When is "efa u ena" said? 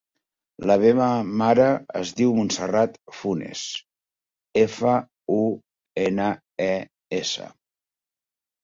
4.65-6.33